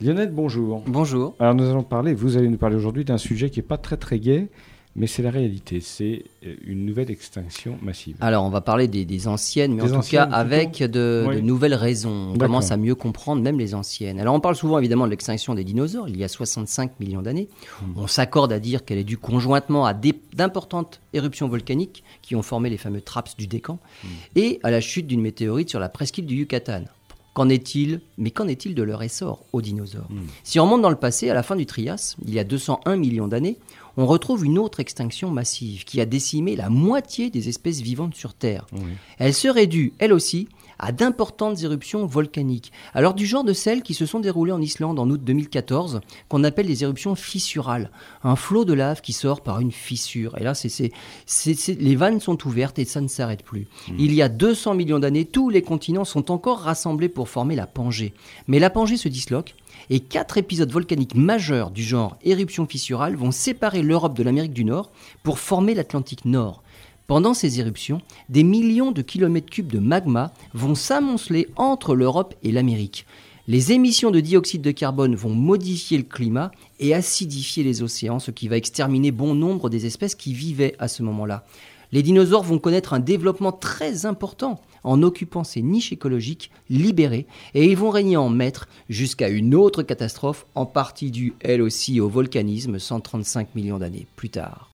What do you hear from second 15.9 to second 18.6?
il y a 65 millions d'années. Hmm. On s'accorde à